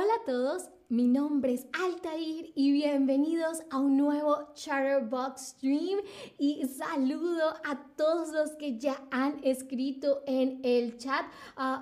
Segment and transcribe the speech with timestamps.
[0.00, 5.98] Hola a todos, mi nombre es Altair y bienvenidos a un nuevo Chatterbox Stream
[6.38, 11.26] y saludo a todos los que ya han escrito en el chat.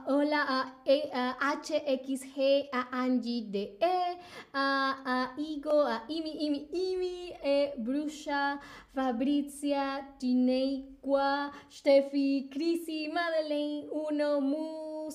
[0.07, 3.77] Hola a, HXG, a Angie DE,
[4.55, 8.59] a, a Igo, a Imi, Imi, Imi, eh, Brusha,
[8.95, 15.11] Fabrizia, Tinequa, Steffi, Crisi, Madeleine, Uno, Mu,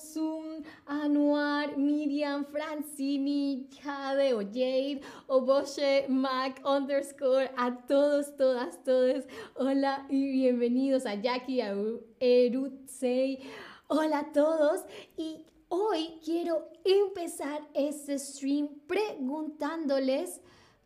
[0.86, 9.24] Anuar, Miriam, Francini, Jade o Jade o Bosche, Mac, underscore, a todos, todas, todos.
[9.54, 11.74] Hola y bienvenidos a Jackie, a
[12.20, 13.40] Erutsei.
[13.88, 14.84] Hola a todos
[15.16, 20.40] y hoy quiero empezar este stream preguntándoles,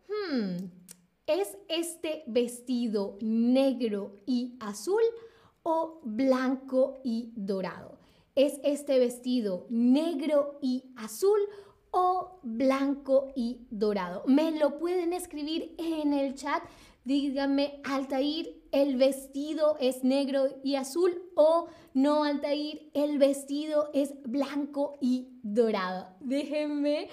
[0.09, 0.67] hmm,
[1.27, 5.03] ¿Es este vestido negro y azul
[5.65, 7.96] o blanco y dorado?
[8.37, 11.41] ¿Es este vestido negro y azul
[11.91, 14.25] o blanco y dorado?
[14.27, 16.63] Me lo pueden escribir en el chat.
[17.05, 24.99] Díganme, Altair, ¿el vestido es negro y azul o no, Altair, el vestido es blanco
[25.01, 26.09] y dorado?
[26.21, 27.09] Déjenme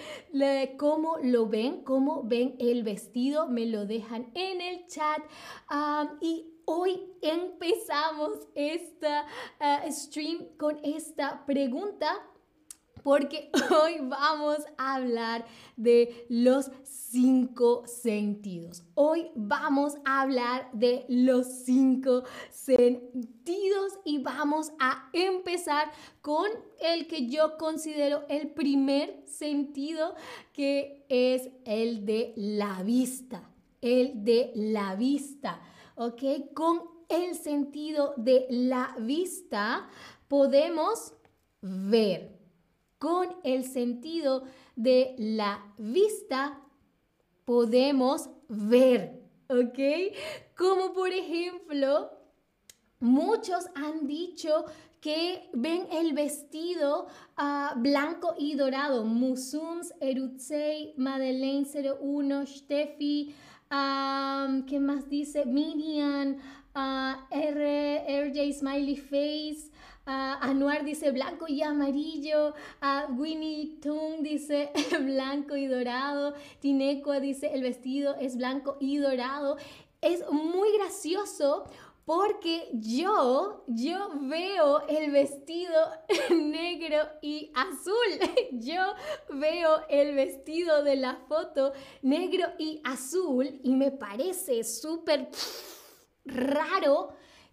[0.75, 5.21] cómo lo ven, cómo ven el vestido, me lo dejan en el chat.
[6.19, 9.25] y hoy empezamos esta
[9.59, 12.22] ah, stream con esta pregunta
[13.03, 13.52] porque
[13.83, 18.84] hoy vamos a hablar de los cinco sentidos.
[18.95, 25.91] Hoy vamos a hablar de los cinco sentidos y vamos a empezar
[26.22, 26.47] con
[26.80, 30.16] el que yo considero el primer sentido
[30.53, 33.50] que es el de la vista.
[33.81, 35.61] El de la vista,
[35.95, 36.53] ¿ok?
[36.53, 39.89] Con el sentido de la vista
[40.27, 41.13] podemos
[41.61, 42.44] ver
[43.03, 44.44] con el sentido
[44.77, 46.57] de la vista
[47.44, 50.16] podemos ver, ¿ok?
[50.57, 52.12] Como por ejemplo,
[53.01, 54.63] muchos han dicho
[55.01, 57.07] que ven el vestido
[57.38, 59.03] uh, blanco y dorado.
[59.03, 63.35] Musums, Erutsei, Madeleine 01, Steffi,
[63.73, 65.45] um, ¿qué más dice?
[65.45, 66.38] Miriam,
[66.75, 69.72] uh, R, RJ Smiley Face,
[70.06, 72.53] Uh, Anuar dice blanco y amarillo.
[72.81, 74.69] Uh, Winnie Tung dice
[75.00, 76.34] blanco y dorado.
[76.59, 79.56] Tinecua dice el vestido es blanco y dorado.
[80.01, 81.63] Es muy gracioso
[82.06, 85.80] porque yo, yo veo el vestido
[86.30, 88.30] negro y azul.
[88.52, 88.81] Yo
[89.30, 95.30] veo el vestido de la foto negro y azul y me parece súper
[96.25, 97.09] raro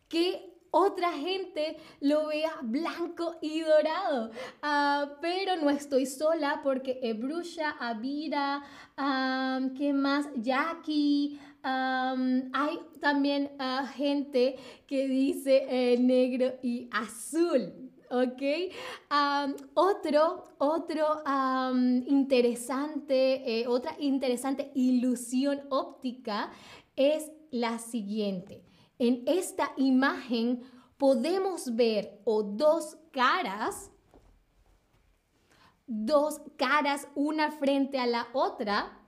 [0.08, 4.30] que otra gente lo vea blanco y dorado.
[4.62, 8.62] Ah, pero no estoy sola porque Ebrusha, Avira,
[9.76, 10.28] ¿qué más?
[10.36, 11.40] Jackie.
[11.62, 14.56] Hay también ah, gente
[14.86, 17.90] que dice eh, negro y azul.
[18.10, 18.42] ¿ok?
[19.74, 21.22] otro, otro
[22.06, 26.50] interesante, eh, otra interesante ilusión óptica
[26.96, 28.64] es la siguiente.
[28.98, 30.62] En esta imagen
[30.98, 33.90] podemos ver o dos caras,
[35.86, 39.00] dos caras una frente a la otra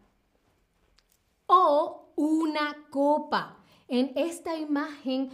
[1.46, 3.58] o una copa.
[3.88, 5.30] En esta imagen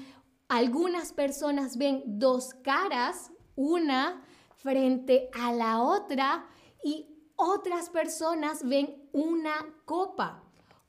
[0.48, 4.24] algunas personas ven dos caras, una
[4.56, 6.46] frente a la otra
[6.82, 7.06] y
[7.36, 10.42] otras personas ven una copa.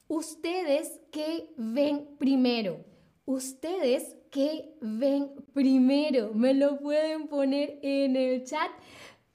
[0.07, 2.83] ¿Ustedes qué ven primero?
[3.25, 6.31] ¿Ustedes qué ven primero?
[6.33, 8.71] Me lo pueden poner en el chat.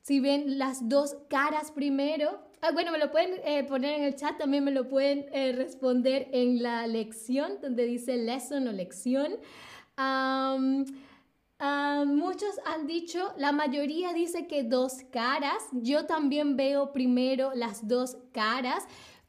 [0.00, 4.14] Si ven las dos caras primero, ah, bueno, me lo pueden eh, poner en el
[4.14, 9.36] chat, también me lo pueden eh, responder en la lección, donde dice lesson o lección.
[12.06, 15.62] muchos han dicho, la mayoría dice que dos caras.
[15.72, 18.84] Yo también veo primero las dos caras.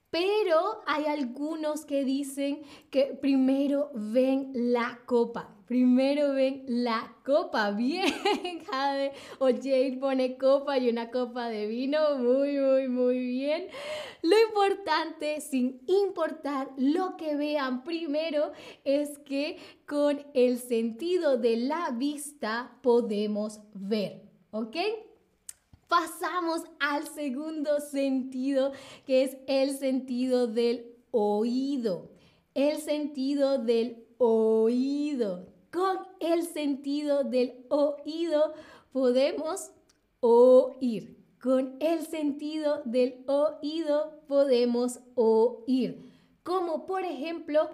[0.10, 5.55] Pero hay algunos que dicen que primero ven la copa.
[5.67, 7.71] Primero ven la copa.
[7.71, 8.06] Bien,
[8.69, 12.17] Jade o Jade pone copa y una copa de vino.
[12.17, 13.67] Muy, muy, muy bien.
[14.21, 18.51] Lo importante, sin importar lo que vean primero,
[18.83, 19.57] es que
[19.88, 24.21] con el sentido de la vista podemos ver.
[24.51, 24.77] ¿Ok?
[25.88, 28.71] pasamos al segundo sentido,
[29.06, 32.12] que es el sentido del oído.
[32.53, 35.55] El sentido del oído.
[35.75, 38.54] Con el sentido del oído
[38.94, 39.72] podemos
[40.22, 41.22] oír.
[41.38, 46.01] con el sentido del oído podemos oír,
[46.44, 47.69] como por ejemplo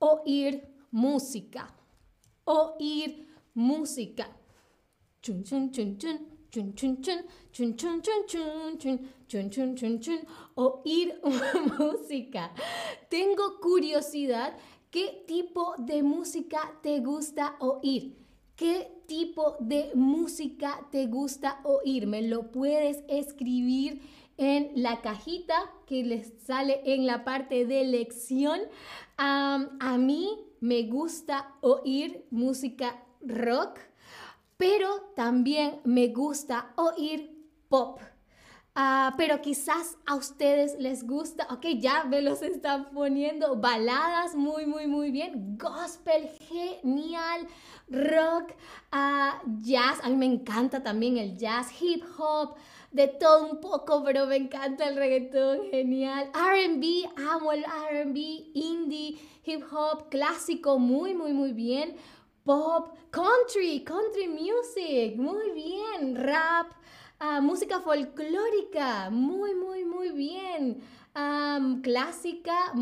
[0.00, 1.72] oír música,
[2.44, 4.36] oír música.
[5.22, 5.44] Chun,
[10.56, 11.20] oír
[11.78, 12.52] música.
[13.08, 14.56] Tengo curiosidad,
[14.94, 18.16] ¿qué tipo de música te gusta oír?
[18.54, 22.06] ¿Qué tipo de música te gusta oír?
[22.06, 24.02] Me lo puedes escribir
[24.36, 28.60] en la cajita que les sale en la parte de lección.
[29.16, 30.28] a mí
[30.60, 33.80] me gusta oír música rock
[34.56, 37.98] pero también me gusta oír pop.
[38.76, 44.66] Ah, pero quizás a ustedes les gusta, ok, ya me los están poniendo, baladas muy,
[44.66, 47.46] muy, muy bien, gospel, genial,
[47.88, 48.50] rock,
[48.92, 52.56] uh, jazz, a mí me encanta también el jazz, hip hop,
[52.90, 58.16] de todo un poco, pero me encanta el reggaetón, genial, RB, amo el RB,
[58.54, 61.94] indie, hip hop, clásico, muy, muy, muy bien.
[62.44, 66.72] Pop, country, country music, muy bien, rap,
[67.24, 70.82] ah, música folclórica, muy, muy, muy bien.
[71.82, 72.72] clásica,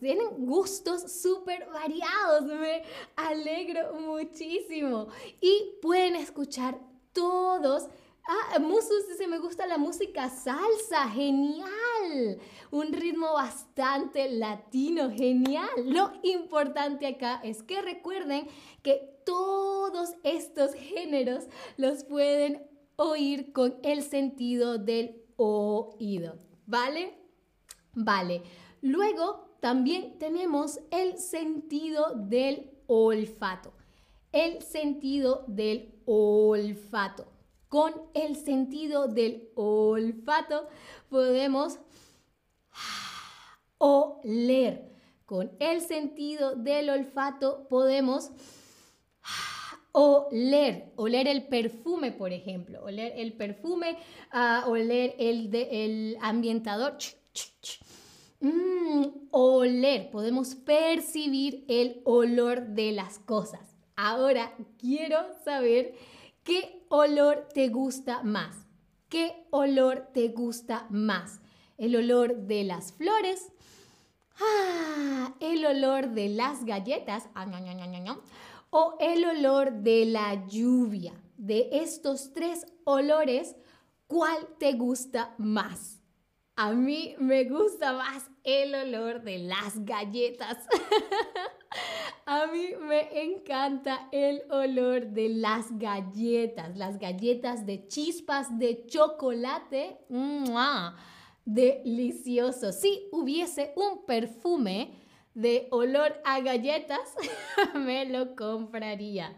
[0.00, 2.82] tienen gustos súper variados, me
[3.16, 5.08] alegro muchísimo.
[5.40, 6.78] Y pueden escuchar
[7.12, 7.88] todos
[8.24, 12.38] Ah, Musus dice, me gusta la música salsa, genial.
[12.70, 15.68] Un ritmo bastante latino, genial.
[15.86, 18.46] Lo importante acá es que recuerden
[18.84, 26.36] que todos estos géneros los pueden oír con el sentido del oído,
[26.66, 27.14] ¿vale?
[27.94, 28.42] Vale.
[28.80, 33.72] Luego también tenemos el sentido del olfato.
[34.32, 37.32] El sentido del olfato
[37.72, 40.68] con el sentido del olfato
[41.08, 41.78] podemos
[43.78, 44.92] oler.
[45.24, 48.30] Con el sentido del olfato podemos
[49.92, 53.96] oler, oler el perfume, por ejemplo, oler el perfume,
[54.32, 56.96] uh, oler el, el ambientador.
[58.40, 63.76] Mm, oler, podemos percibir el olor de las cosas.
[63.94, 65.94] Ahora quiero saber
[66.44, 68.66] ¿Qué olor te gusta más?
[69.08, 71.40] ¿Qué olor te gusta más?
[71.78, 73.52] ¿El olor de las flores?
[74.40, 77.28] Ah, ¿El olor de las galletas?
[77.36, 77.46] Ah,
[78.74, 81.12] ¿O el olor de la lluvia?
[81.36, 83.54] De estos tres olores,
[84.06, 86.00] ¿cuál te gusta más?
[86.56, 90.66] A mí me gusta más el olor de las galletas.
[92.24, 99.98] A mí me encanta el olor de las galletas, las galletas de chispas de chocolate.
[101.44, 102.72] Delicioso.
[102.72, 105.01] Si hubiese un perfume
[105.34, 107.14] de olor a galletas,
[107.74, 109.36] me lo compraría.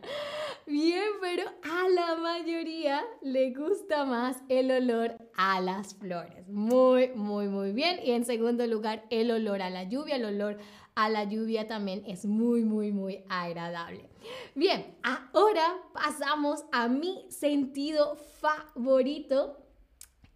[0.67, 6.49] Bien, pero a la mayoría le gusta más el olor a las flores.
[6.49, 8.01] Muy, muy, muy bien.
[8.03, 10.59] Y en segundo lugar, el olor a la lluvia, el olor
[10.95, 14.09] a la lluvia también es muy, muy, muy agradable.
[14.55, 19.59] Bien, ahora pasamos a mi sentido favorito,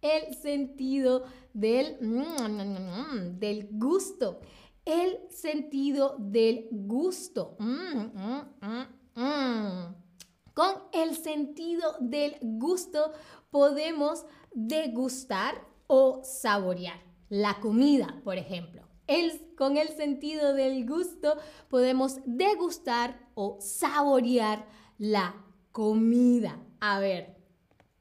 [0.01, 4.41] el sentido del, mm, del gusto.
[4.89, 7.55] El sentido del gusto.
[7.59, 8.17] Mm,
[9.15, 9.95] mm,
[10.53, 13.13] Con el sentido del gusto
[13.51, 18.89] podemos degustar o saborear la comida, por ejemplo
[19.57, 21.35] con el sentido del gusto
[21.67, 24.67] podemos degustar o saborear
[24.97, 25.35] la
[25.71, 26.59] comida.
[26.79, 27.35] A ver,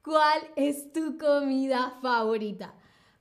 [0.05, 2.75] ¿cuál es tu comida favorita?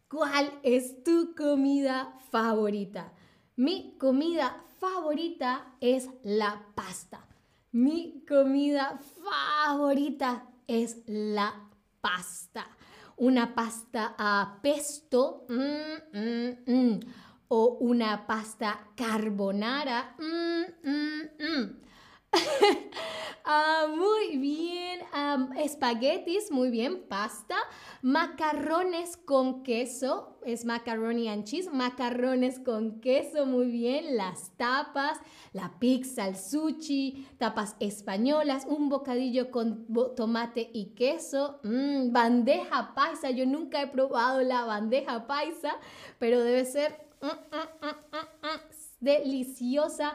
[0.09, 3.13] ¿Cuál es tu comida favorita?
[3.57, 7.25] Mi comida favorita es la pasta.
[7.71, 11.67] Mi comida favorita es la
[11.99, 12.67] pasta.
[13.15, 15.47] Una pasta a pesto.
[15.49, 16.99] Mm, mm, mm
[17.49, 20.15] o una pasta carbonara.
[22.34, 22.89] Mm, mm, mm.
[23.50, 25.00] Ah, muy bien,
[25.57, 27.55] espaguetis, muy bien, pasta,
[28.01, 35.17] macarrones con queso, es macaroni and cheese, macarrones con queso, muy bien, las tapas,
[35.53, 39.86] la pizza, el sushi, tapas españolas, un bocadillo con
[40.17, 45.77] tomate y queso, bandeja paisa, yo nunca he probado la bandeja paisa,
[46.19, 50.13] pero debe ser Mm, mm, deliciosa.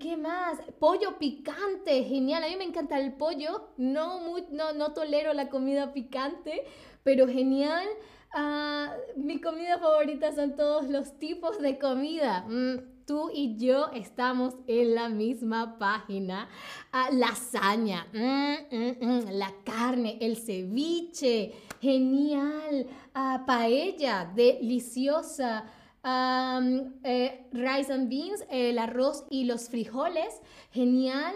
[0.00, 0.58] ¿Qué más?
[0.78, 2.44] Pollo picante, genial.
[2.44, 3.68] A mí me encanta el pollo.
[3.76, 6.64] No, no, no tolero la comida picante,
[7.02, 7.86] pero genial.
[8.32, 12.44] Ah, mi comida favorita son todos los tipos de comida.
[12.48, 16.48] Mm, tú y yo estamos en la misma página.
[16.92, 22.86] Ah, lasaña, mm, mm, la carne, el ceviche, genial.
[23.14, 25.64] Ah, paella, deliciosa.
[26.08, 31.34] Eh, rice and beans, el arroz y los frijoles, genial.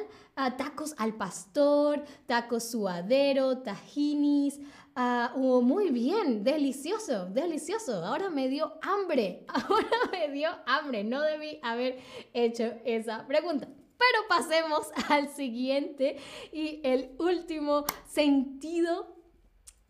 [0.57, 4.61] tacos al pastor, tacos suadero, tajinis.
[4.95, 8.05] Ah, oh, muy bien, delicioso, delicioso.
[8.05, 11.03] Ahora me dio hambre, ahora me dio hambre.
[11.03, 11.99] No debí haber
[12.33, 13.67] hecho esa pregunta.
[13.67, 16.17] Pero pasemos al siguiente
[16.53, 19.17] y el último sentido,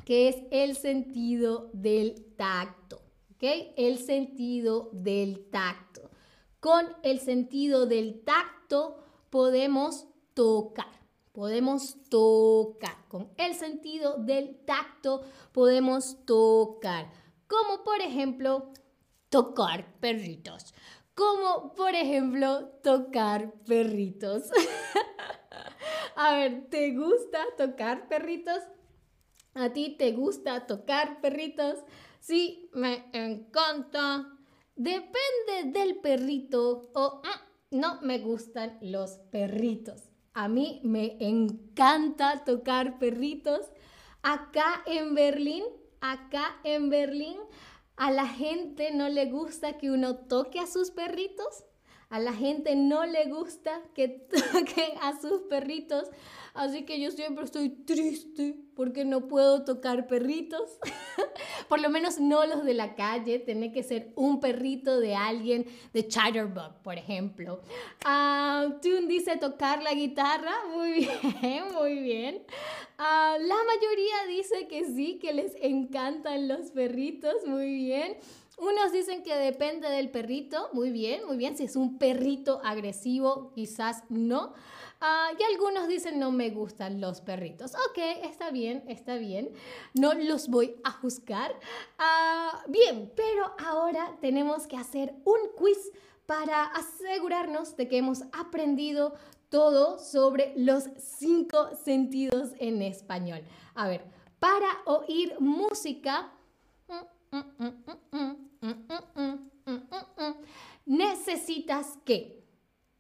[0.07, 3.00] que es el sentido del tacto.
[3.41, 6.11] El sentido del tacto.
[6.61, 8.99] Con el sentido del tacto
[9.31, 11.01] podemos tocar
[11.33, 12.97] podemos tocar.
[13.09, 17.11] Con el sentido del tacto podemos tocar.
[17.47, 18.73] Como por ejemplo,
[19.29, 20.75] tocar perritos.
[21.15, 24.51] Como por ejemplo, tocar perritos.
[26.17, 28.63] A ver, ¿te gusta tocar perritos?
[29.55, 31.79] ¿A ti te gusta tocar perritos?
[32.21, 34.39] Sí, me encanta.
[34.77, 40.11] Depende del perrito o mm, no me gustan los perritos.
[40.33, 43.71] A mí me encanta tocar perritos.
[44.23, 45.65] Acá en Berlín,
[46.01, 47.37] acá en Berlín,
[47.97, 51.65] a la gente no le gusta que uno toque a sus perritos.
[52.11, 56.09] A la gente no le gusta que toquen a sus perritos.
[56.55, 60.79] Así que yo siempre estoy triste porque no puedo tocar perritos.
[61.69, 63.39] Por lo menos no los de la calle.
[63.39, 67.63] Tiene que ser un perrito de alguien, de Chatterbug, por ejemplo.
[68.05, 68.75] Uh,
[69.07, 70.53] dice tocar la guitarra.
[70.75, 71.09] Muy
[71.41, 72.43] bien, muy bien.
[72.99, 77.47] Ah, la mayoría dice que sí, que les encantan los perritos.
[77.47, 78.17] Muy bien.
[78.61, 81.57] Unos dicen que depende del perrito, muy bien, muy bien.
[81.57, 84.53] Si es un perrito agresivo, quizás no.
[85.01, 87.73] Ah, y algunos dicen no me gustan los perritos.
[87.75, 89.51] Ok, está bien, está bien.
[89.95, 91.59] No los voy a juzgar.
[91.99, 95.79] Ah, bien, pero ahora tenemos que hacer un quiz
[96.27, 99.15] para asegurarnos de que hemos aprendido
[99.49, 103.43] todo sobre los cinco sentidos en español.
[103.75, 104.05] A ver,
[104.39, 106.31] para oír música
[110.87, 112.45] necesitas que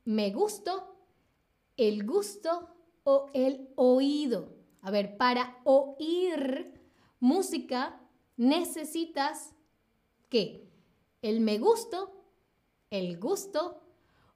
[0.04, 0.96] me gusto,
[1.76, 2.68] el gusto
[3.04, 4.54] o el oído.
[4.82, 6.80] A ver, para oír
[7.18, 8.00] música
[8.36, 9.54] necesitas
[10.28, 10.68] que
[11.22, 12.12] el me gusto,
[12.90, 13.82] el gusto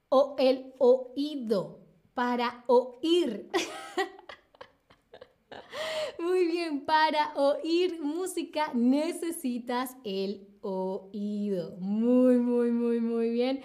[0.08, 1.80] o el oído
[2.12, 3.50] para oír.
[6.18, 11.76] Muy bien, para oír música necesitas el oído.
[11.78, 13.62] Muy, muy, muy, muy bien.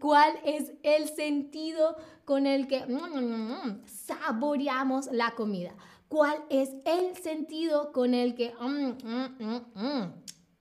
[0.00, 2.84] ¿Cuál es el sentido con el que
[3.84, 5.74] saboreamos la comida?
[6.08, 8.54] ¿Cuál es el sentido con el que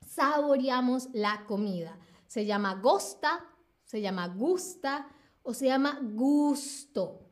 [0.05, 1.97] saboreamos la comida?
[2.27, 3.45] Se llama gosta,
[3.83, 5.07] se llama gusta
[5.43, 7.28] o se llama gusto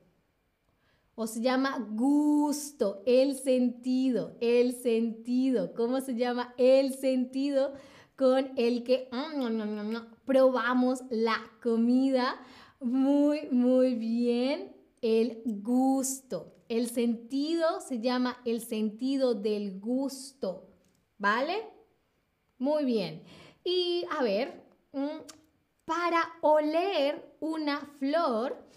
[1.20, 5.74] o se llama gusto, el sentido, el sentido.
[5.74, 7.74] ¿Cómo se llama el sentido
[8.16, 12.40] con el que mm, probamos la comida?
[12.80, 16.54] Muy, muy bien, el gusto.
[16.70, 20.70] El sentido se llama el sentido del gusto,
[21.18, 21.68] ¿vale?
[22.60, 23.24] Muy bien.
[23.64, 25.18] Y a ver, mm,
[25.84, 28.68] para oler una flor,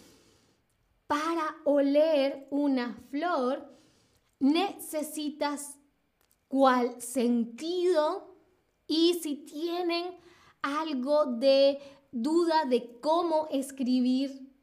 [1.11, 3.69] para oler una flor
[4.39, 5.77] necesitas
[6.47, 8.37] cuál sentido
[8.87, 10.17] y si tienen
[10.63, 11.81] algo de
[12.13, 14.55] duda de cómo escribir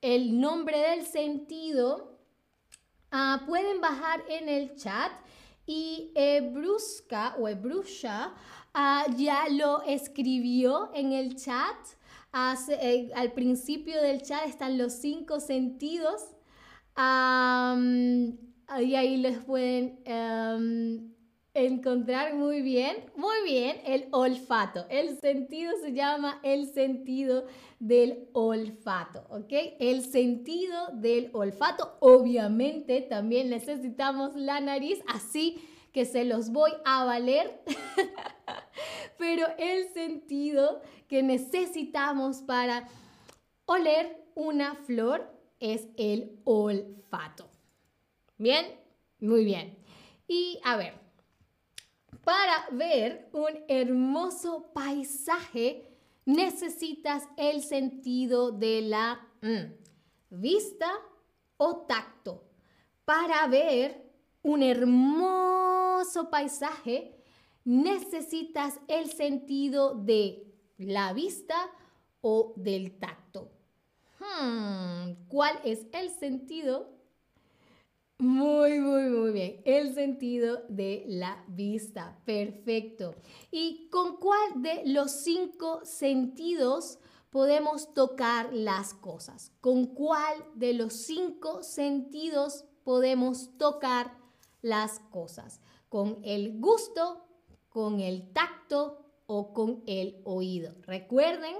[0.00, 2.18] el nombre del sentido,
[3.10, 5.12] ah, pueden bajar en el chat
[5.66, 6.14] y
[6.50, 8.32] Brusca o Ebrusha
[8.72, 11.76] ah, ya lo escribió en el chat.
[12.32, 16.22] Eh, al principio del chat están los cinco sentidos.
[16.96, 21.12] y ahí les pueden em,
[21.54, 24.86] encontrar muy bien, muy bien, el olfato.
[24.90, 27.46] El sentido se llama el sentido
[27.80, 29.52] del olfato, ¿ok?
[29.80, 31.96] El sentido del olfato.
[32.00, 35.58] Obviamente también necesitamos la nariz, así
[35.92, 37.62] que se los voy a valer.
[39.18, 42.88] Pero el sentido que necesitamos para
[43.66, 47.48] oler una flor es el olfato.
[48.38, 48.66] ¿Bien?
[49.20, 49.76] Muy bien.
[50.26, 50.94] Y a ver,
[52.24, 55.90] Para ver un hermoso paisaje
[56.24, 59.72] necesitas el sentido de la mm,
[60.30, 60.90] vista
[61.56, 62.44] o tacto.
[63.04, 64.09] Para ver
[64.42, 67.16] un hermoso paisaje
[67.64, 70.46] necesitas el sentido de
[70.78, 71.56] la vista
[72.20, 73.50] o del tacto.
[74.18, 77.00] Hmm, ¿Cuál es el sentido
[78.20, 79.62] muy, muy, muy bien.
[79.64, 82.18] El sentido de la vista.
[82.26, 83.14] Perfecto.
[83.50, 86.98] ¿Y con cuál de los cinco sentidos
[87.30, 89.52] podemos tocar las cosas?
[89.62, 94.19] ¿Con cuál de los cinco sentidos podemos tocar
[94.62, 95.60] las cosas?
[95.88, 97.26] ¿Con el gusto,
[97.68, 100.74] con el tacto o con el oído?
[100.82, 101.56] Recuerden,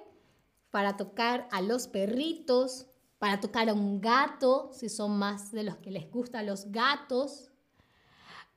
[0.71, 2.87] para tocar a los perritos,
[3.19, 7.51] para tocar a un gato, si son más de los que les gustan los gatos.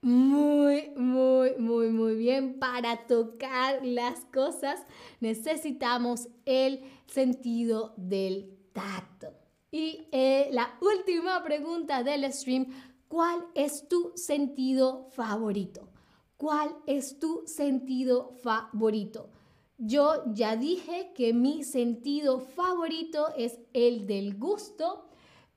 [0.02, 2.60] Muy, muy, muy, muy bien.
[2.60, 4.86] Para tocar las cosas
[5.20, 9.34] necesitamos el sentido del tacto.
[9.72, 12.68] Y eh, la última pregunta del stream,
[13.14, 15.88] ¿cuál es tu sentido favorito?
[16.36, 19.30] ¿Cuál es tu sentido favorito?
[19.78, 25.06] Yo ya dije que mi sentido favorito es el del gusto,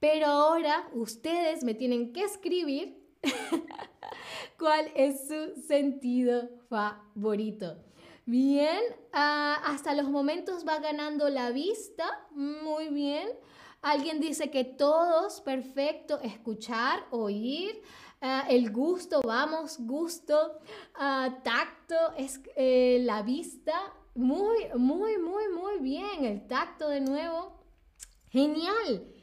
[0.00, 3.02] pero ahora ustedes me tienen que escribir
[4.58, 7.78] cuál es su sentido favorito.
[8.26, 8.82] Bien,
[9.14, 12.04] ah, hasta los momentos va ganando la vista.
[12.32, 13.30] Muy bien.
[13.82, 17.82] Alguien dice que todos, perfecto, escuchar, oír.
[18.20, 20.58] Ah, el gusto, vamos, gusto,
[20.94, 23.74] ah, tacto, es, eh, la vista,
[24.14, 26.24] muy, muy, muy, muy bien.
[26.24, 27.52] El tacto de nuevo.
[28.30, 29.15] Genial.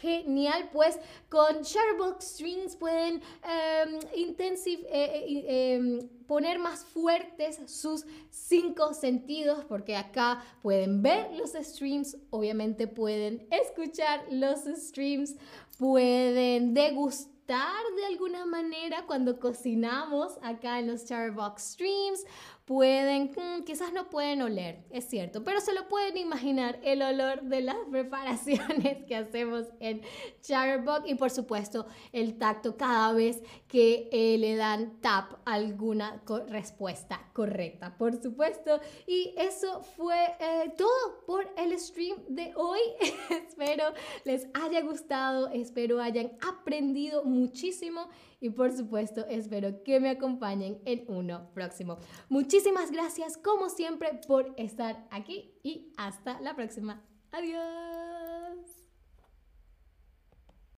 [0.00, 8.94] Genial, pues con Sharebox Strings pueden em, eh, eh, em, poner más fuertes sus cinco
[8.94, 15.36] sentidos porque acá pueden ver los streams, obviamente pueden escuchar los streams,
[15.78, 22.24] pueden degustar de alguna manera cuando cocinamos acá en los Charbox Streams
[22.64, 27.42] pueden, mm, quizás no pueden oler, es cierto, pero se lo pueden imaginar el olor
[27.42, 30.00] de las preparaciones que hacemos en
[30.40, 37.28] Chatterbox y por supuesto el tacto cada vez que eh, le dan tap alguna respuesta
[37.32, 38.80] correcta, por supuesto.
[39.06, 42.80] Y eso fue eh, todo por el stream de hoy.
[43.30, 43.92] espero
[44.24, 48.08] les haya gustado, espero hayan aprendido muchísimo
[48.44, 51.96] y por supuesto espero que me acompañen en uno próximo.
[52.28, 57.02] Muchísimas gracias como siempre por estar aquí y hasta la próxima.
[57.32, 58.23] Adiós.